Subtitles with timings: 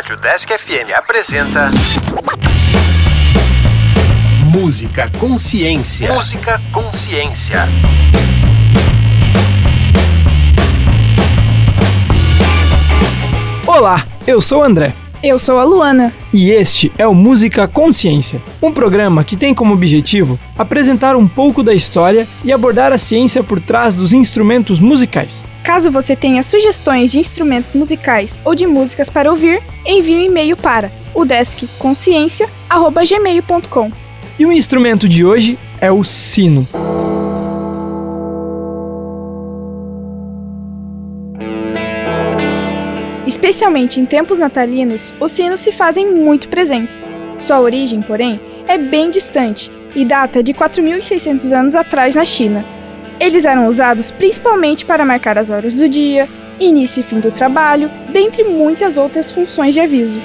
[0.00, 1.70] Rádio Desk FM apresenta.
[4.50, 6.10] Música Consciência.
[6.10, 7.68] Música Consciência.
[13.66, 14.94] Olá, eu sou o André.
[15.22, 16.14] Eu sou a Luana.
[16.32, 21.62] E este é o Música Consciência, um programa que tem como objetivo apresentar um pouco
[21.62, 25.44] da história e abordar a ciência por trás dos instrumentos musicais.
[25.64, 30.56] Caso você tenha sugestões de instrumentos musicais ou de músicas para ouvir, envie um e-mail
[30.56, 33.92] para o deskconsciência@gmail.com.
[34.38, 36.66] E o instrumento de hoje é o sino.
[43.26, 47.06] Especialmente em tempos natalinos, os sinos se fazem muito presentes.
[47.38, 52.64] Sua origem, porém, é bem distante e data de 4.600 anos atrás na China.
[53.20, 56.26] Eles eram usados principalmente para marcar as horas do dia,
[56.58, 60.18] início e fim do trabalho, dentre muitas outras funções de aviso.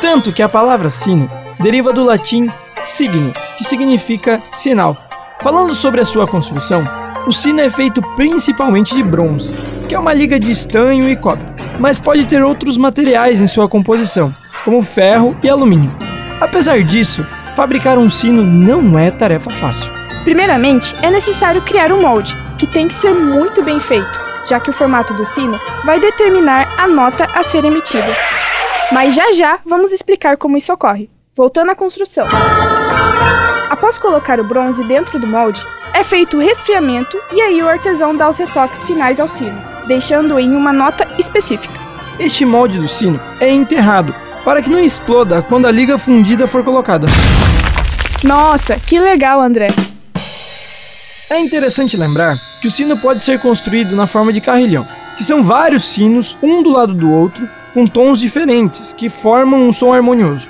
[0.00, 2.50] Tanto que a palavra sino deriva do latim
[2.82, 4.96] signo, que significa sinal.
[5.40, 6.82] Falando sobre a sua construção,
[7.28, 9.54] o sino é feito principalmente de bronze,
[9.88, 11.44] que é uma liga de estanho e cobre,
[11.80, 14.32] mas pode ter outros materiais em sua composição,
[14.64, 15.92] como ferro e alumínio.
[16.40, 19.90] Apesar disso, fabricar um sino não é tarefa fácil.
[20.22, 24.68] Primeiramente, é necessário criar um molde, que tem que ser muito bem feito, já que
[24.68, 28.14] o formato do sino vai determinar a nota a ser emitida.
[28.92, 31.08] Mas já já vamos explicar como isso ocorre.
[31.34, 32.26] Voltando à construção.
[33.70, 35.64] Após colocar o bronze dentro do molde,
[35.94, 39.58] é feito o resfriamento e aí o artesão dá os retoques finais ao sino,
[39.90, 41.74] deixando-o em uma nota específica.
[42.16, 46.62] Este molde do sino é enterrado para que não exploda quando a liga fundida for
[46.62, 47.08] colocada.
[48.22, 49.66] Nossa, que legal, André!
[51.28, 54.86] É interessante lembrar que o sino pode ser construído na forma de carrilhão,
[55.18, 59.72] que são vários sinos, um do lado do outro, com tons diferentes, que formam um
[59.72, 60.48] som harmonioso.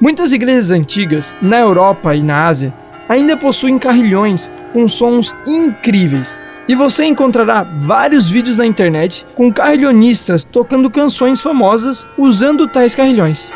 [0.00, 2.74] Muitas igrejas antigas, na Europa e na Ásia,
[3.08, 6.40] ainda possuem carrilhões com sons incríveis.
[6.70, 13.50] E você encontrará vários vídeos na internet com carrilhonistas tocando canções famosas usando tais carrilhões.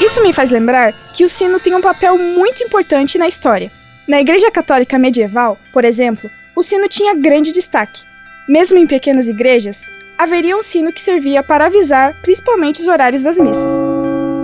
[0.00, 3.70] Isso me faz lembrar que o sino tem um papel muito importante na história.
[4.08, 8.04] Na Igreja Católica Medieval, por exemplo, o sino tinha grande destaque.
[8.48, 13.38] Mesmo em pequenas igrejas, haveria um sino que servia para avisar principalmente os horários das
[13.38, 13.70] missas.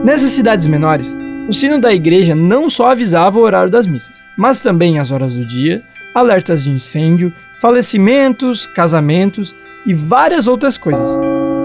[0.04, 1.16] Nessas cidades menores,
[1.48, 5.34] o sino da igreja não só avisava o horário das missas, mas também as horas
[5.34, 5.82] do dia,
[6.14, 11.18] alertas de incêndio, falecimentos, casamentos e várias outras coisas.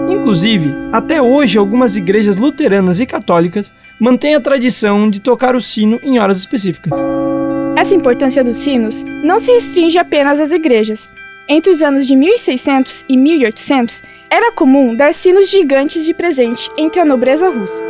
[0.08, 5.98] Inclusive, até hoje, algumas igrejas luteranas e católicas mantêm a tradição de tocar o sino
[6.02, 6.92] em horas específicas.
[7.76, 11.12] Essa importância dos sinos não se restringe apenas às igrejas.
[11.48, 17.00] Entre os anos de 1600 e 1800, era comum dar sinos gigantes de presente entre
[17.00, 17.84] a nobreza russa.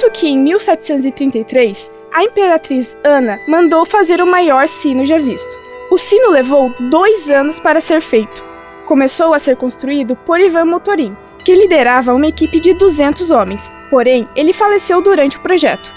[0.00, 5.58] Tanto que, em 1733, a imperatriz Ana mandou fazer o maior sino já visto.
[5.90, 8.42] O sino levou dois anos para ser feito.
[8.86, 14.26] Começou a ser construído por Ivan Motorin, que liderava uma equipe de 200 homens, porém,
[14.34, 15.92] ele faleceu durante o projeto.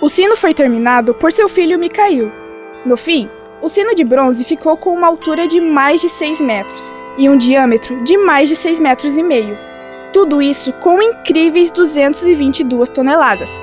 [0.00, 2.32] O sino foi terminado por seu filho Mikhail.
[2.86, 3.28] No fim,
[3.60, 7.36] o sino de bronze ficou com uma altura de mais de 6 metros e um
[7.36, 9.71] diâmetro de mais de 6 metros e meio.
[10.12, 13.62] Tudo isso com incríveis 222 toneladas.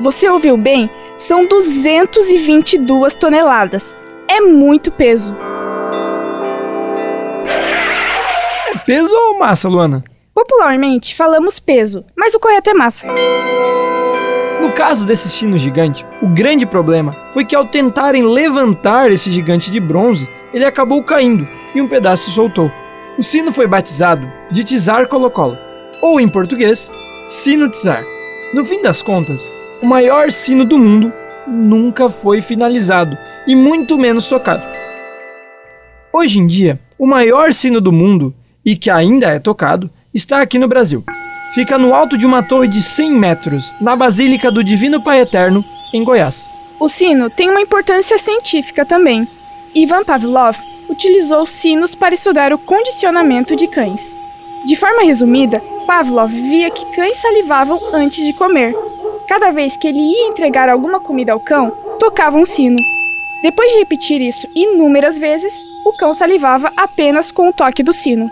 [0.00, 0.90] Você ouviu bem?
[1.18, 3.94] São 222 toneladas.
[4.26, 5.36] É muito peso.
[8.66, 10.02] É peso ou massa, Luana?
[10.32, 13.06] Popularmente falamos peso, mas o correto é massa.
[14.62, 19.70] No caso desse sino gigante, o grande problema foi que ao tentarem levantar esse gigante
[19.70, 22.72] de bronze, ele acabou caindo e um pedaço se soltou.
[23.18, 25.58] O sino foi batizado de Tsar Colocolo,
[26.00, 26.90] ou em português,
[27.26, 28.04] Sino Tsar.
[28.52, 29.50] No fim das contas,
[29.82, 31.12] o maior sino do mundo
[31.46, 33.16] nunca foi finalizado
[33.46, 34.66] e muito menos tocado.
[36.12, 40.58] Hoje em dia, o maior sino do mundo, e que ainda é tocado, está aqui
[40.58, 41.04] no Brasil.
[41.54, 45.64] Fica no alto de uma torre de 100 metros, na Basílica do Divino Pai Eterno,
[45.94, 46.50] em Goiás.
[46.78, 49.26] O sino tem uma importância científica também.
[49.74, 50.56] Ivan Pavlov
[50.88, 54.14] utilizou sinos para estudar o condicionamento de cães.
[54.66, 58.72] De forma resumida, Pavlov via que cães salivavam antes de comer.
[59.26, 62.76] Cada vez que ele ia entregar alguma comida ao cão, tocava um sino.
[63.42, 65.52] Depois de repetir isso inúmeras vezes,
[65.84, 68.30] o cão salivava apenas com o toque do sino.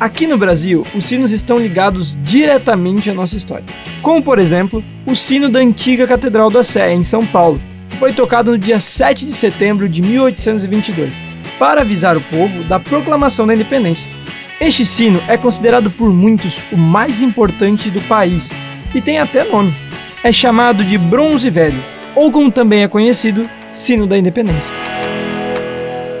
[0.00, 3.66] Aqui no Brasil, os sinos estão ligados diretamente à nossa história.
[4.00, 7.60] Como, por exemplo, o sino da antiga Catedral da Sé, em São Paulo,
[7.90, 11.22] que foi tocado no dia 7 de setembro de 1822,
[11.58, 14.10] para avisar o povo da proclamação da independência.
[14.60, 18.50] Este sino é considerado por muitos o mais importante do país
[18.94, 19.74] e tem até nome.
[20.22, 21.82] É chamado de Bronze Velho,
[22.14, 24.70] ou como também é conhecido, Sino da Independência.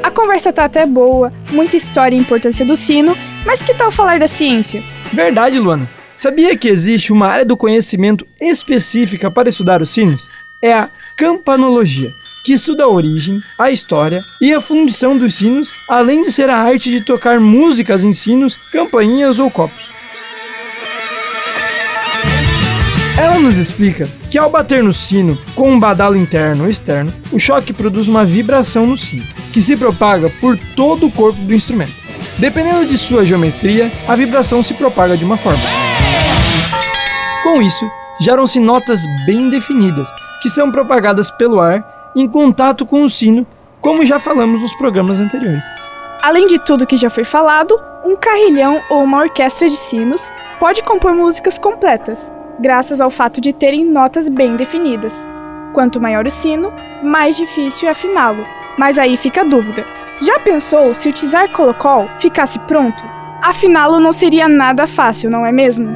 [0.02, 3.14] A conversa tá até boa, muita história e importância do sino,
[3.44, 4.82] mas que tal falar da ciência?
[5.12, 5.86] Verdade, Luana.
[6.14, 10.28] Sabia que existe uma área do conhecimento específica para estudar os sinos?
[10.62, 12.10] É a campanologia,
[12.44, 16.56] que estuda a origem, a história e a fundição dos sinos, além de ser a
[16.56, 19.90] arte de tocar músicas em sinos, campainhas ou copos.
[23.18, 27.38] Ela nos explica que ao bater no sino com um badalo interno ou externo, o
[27.38, 31.92] choque produz uma vibração no sino, que se propaga por todo o corpo do instrumento.
[32.38, 35.62] Dependendo de sua geometria, a vibração se propaga de uma forma.
[37.42, 37.84] Com isso,
[38.20, 40.08] geram-se notas bem definidas,
[40.40, 43.46] que são propagadas pelo ar em contato com o sino,
[43.80, 45.64] como já falamos nos programas anteriores.
[46.22, 50.82] Além de tudo que já foi falado, um carrilhão ou uma orquestra de sinos pode
[50.82, 55.26] compor músicas completas, graças ao fato de terem notas bem definidas.
[55.72, 56.72] Quanto maior o sino,
[57.02, 58.44] mais difícil é afiná-lo.
[58.76, 59.84] Mas aí fica a dúvida:
[60.20, 63.02] já pensou se o Tizar Colocol ficasse pronto?
[63.42, 65.88] Afiná-lo não seria nada fácil, não é mesmo?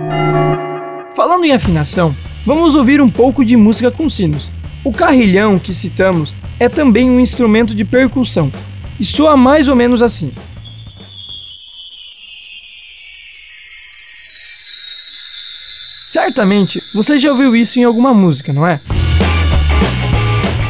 [1.14, 2.14] Falando em afinação,
[2.46, 4.50] vamos ouvir um pouco de música com sinos.
[4.84, 8.52] O carrilhão que citamos é também um instrumento de percussão
[9.00, 10.30] e soa mais ou menos assim.
[16.12, 18.78] Certamente você já ouviu isso em alguma música, não é?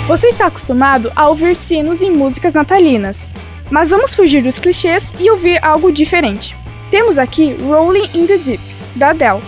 [0.07, 3.29] Você está acostumado a ouvir sinos em músicas natalinas,
[3.69, 6.57] mas vamos fugir dos clichês e ouvir algo diferente.
[6.89, 8.63] Temos aqui Rolling in the Deep,
[8.95, 9.43] da Adele,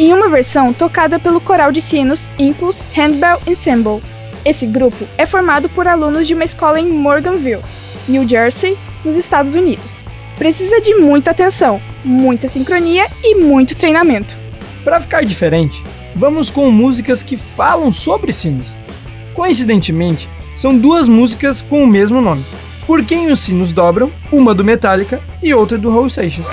[0.00, 4.00] em uma versão tocada pelo coral de sinos Impulse Handbell Ensemble.
[4.46, 7.60] Esse grupo é formado por alunos de uma escola em Morganville,
[8.08, 10.02] New Jersey, nos Estados Unidos.
[10.38, 14.38] Precisa de muita atenção, muita sincronia e muito treinamento.
[14.82, 15.84] Para ficar diferente,
[16.16, 18.74] vamos com músicas que falam sobre sinos.
[19.34, 22.42] Coincidentemente, são duas músicas com o mesmo nome.
[22.86, 26.48] Por quem os sinos dobram, uma do Metallica e outra do Raul Seixas.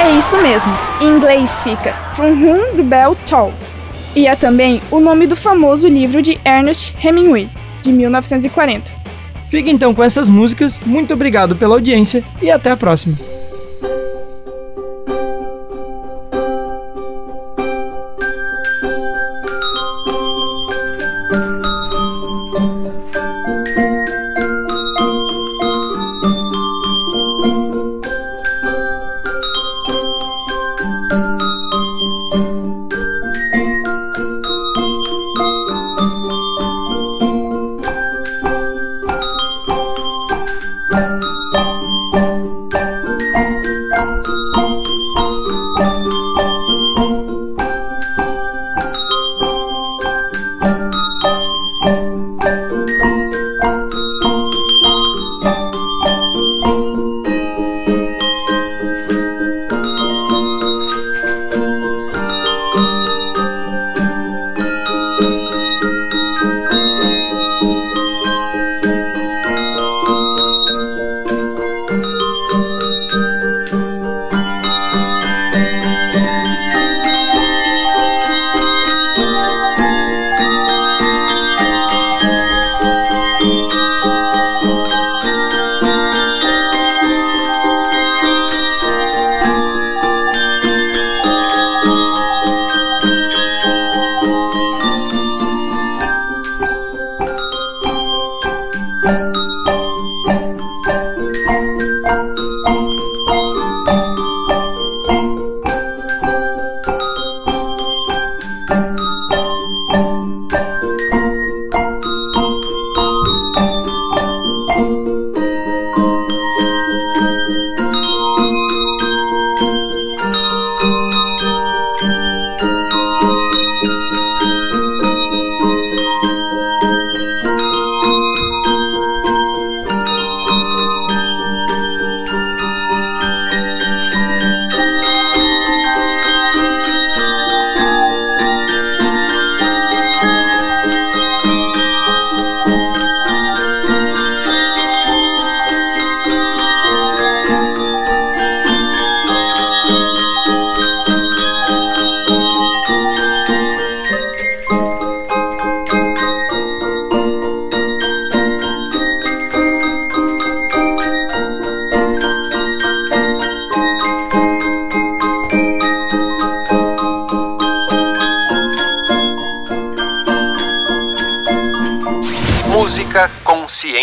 [0.00, 0.72] É isso mesmo.
[0.98, 3.78] Em inglês fica From Whom the Bell Tolls.
[4.16, 7.50] E é também o nome do famoso livro de Ernest Hemingway,
[7.82, 8.94] de 1940.
[9.50, 13.29] Fique então com essas músicas, muito obrigado pela audiência e até a próxima.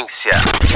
[0.08, 0.67] Consciência.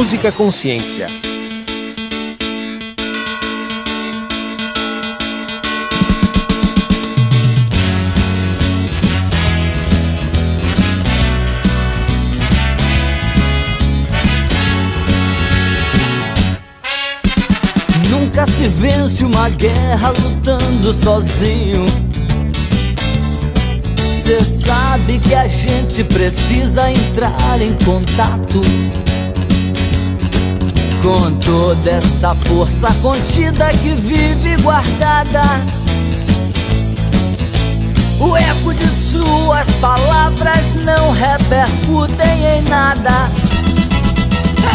[0.00, 1.08] Música Consciência.
[18.08, 21.84] Nunca se vence uma guerra lutando sozinho.
[24.24, 28.62] Cê sabe que a gente precisa entrar em contato
[31.02, 35.42] com toda essa força contida que vive guardada.
[38.20, 43.30] O eco de suas palavras não repercutem em nada.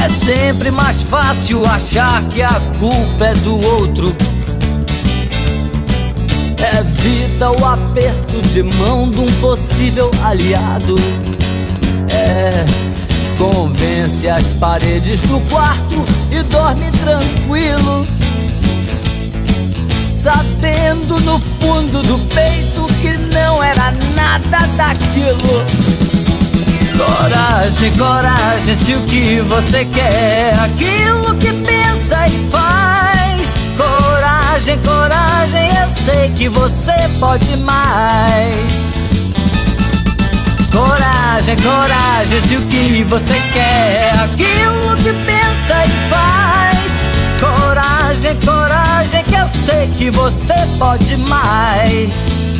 [0.04, 4.16] É sempre mais fácil achar que a culpa é do outro.
[6.80, 10.96] Evita o aperto de mão de um possível aliado.
[12.12, 12.66] É,
[13.38, 18.06] convence as paredes do quarto e dorme tranquilo.
[20.12, 25.66] Sabendo no fundo do peito que não era nada daquilo.
[26.98, 33.56] Coragem, coragem, se o que você quer, é aquilo que pensa e faz.
[33.78, 39.05] Coragem, coragem, eu sei que você pode mais.
[40.76, 46.92] Coragem, coragem, se o que você quer, é aquilo que pensa e faz.
[47.40, 52.55] Coragem, coragem, que eu sei que você pode mais.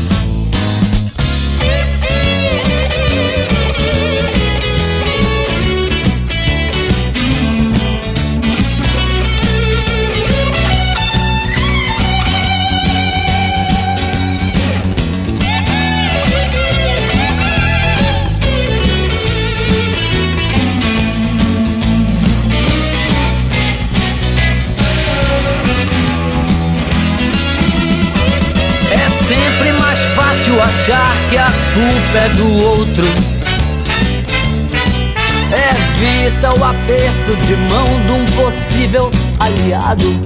[31.30, 33.06] Que a culpa é do outro.
[35.52, 40.20] Evita o aperto de mão de um possível aliado.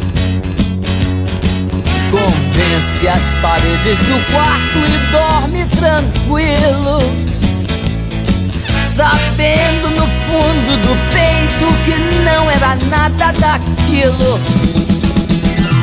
[2.12, 7.00] Convence as paredes do quarto e dorme tranquilo.
[8.96, 14.89] Sabendo no fundo do peito que não era nada daquilo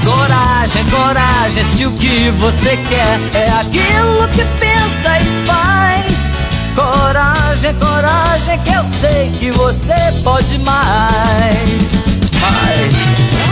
[0.06, 6.32] Coragem, coragem, se o que você quer é aquilo que pensa e faz.
[6.76, 11.90] Coragem, coragem, que eu sei que você pode mais.
[12.40, 12.94] Mais.